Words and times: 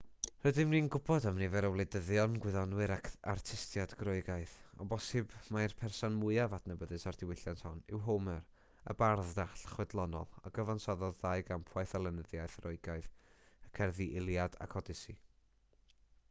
rydyn 0.45 0.69
ni'n 0.73 0.87
gwybod 0.93 1.25
am 1.31 1.35
nifer 1.39 1.65
o 1.67 1.69
wleidyddion 1.73 2.37
gwyddonwyr 2.45 2.93
ac 2.95 3.09
artistiaid 3.33 3.93
groegaidd 3.99 4.55
o 4.85 4.87
bosibl 4.93 5.43
mai'r 5.57 5.75
person 5.83 6.17
mwyaf 6.23 6.55
adnabyddus 6.59 7.05
o'r 7.13 7.19
diwylliant 7.21 7.63
hwn 7.67 7.83
yw 7.93 8.01
homer 8.09 8.41
y 8.93 8.97
bardd 9.03 9.37
dall 9.43 9.63
chwedlonol 9.75 10.33
a 10.51 10.55
gyfansoddodd 10.59 11.21
ddau 11.23 11.47
gampwaith 11.53 11.95
o 12.01 12.05
lenyddiaeth 12.09 12.57
roegaidd 12.67 13.13
y 13.69 13.73
cerddi 13.81 14.09
iliad 14.23 14.59
ac 14.69 14.77
odyssey 14.83 15.21